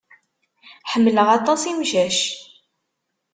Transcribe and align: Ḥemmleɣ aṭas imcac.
Ḥemmleɣ 0.91 1.27
aṭas 1.37 1.61
imcac. 1.71 2.19